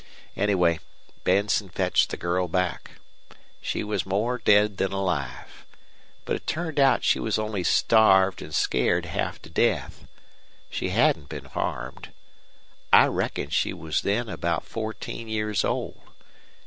Anyway, 0.35 0.79
Benson 1.25 1.69
fetched 1.69 2.09
the 2.09 2.17
girl 2.17 2.47
back. 2.47 2.93
She 3.61 3.83
was 3.83 4.03
more 4.03 4.39
dead 4.39 4.77
than 4.77 4.91
alive. 4.91 5.63
But 6.25 6.37
it 6.37 6.47
turned 6.47 6.79
out 6.79 7.03
she 7.03 7.19
was 7.19 7.37
only 7.37 7.63
starved 7.63 8.41
an' 8.41 8.51
scared 8.51 9.05
half 9.05 9.39
to 9.43 9.49
death. 9.51 10.07
She 10.71 10.89
hadn't 10.89 11.29
been 11.29 11.45
harmed. 11.45 12.11
I 12.91 13.05
reckon 13.09 13.51
she 13.51 13.73
was 13.73 14.01
then 14.01 14.27
about 14.27 14.65
fourteen 14.65 15.27
years 15.27 15.63
old. 15.63 16.01